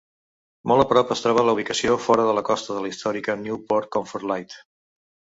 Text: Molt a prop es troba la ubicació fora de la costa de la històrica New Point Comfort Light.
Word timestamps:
Molt 0.69 0.83
a 0.83 0.85
prop 0.91 1.09
es 1.15 1.19
troba 1.25 1.43
la 1.49 1.53
ubicació 1.57 1.97
fora 2.05 2.25
de 2.27 2.33
la 2.37 2.43
costa 2.47 2.77
de 2.77 2.81
la 2.85 2.89
històrica 2.93 3.35
New 3.43 3.59
Point 3.73 3.85
Comfort 3.97 4.27
Light. 4.33 4.57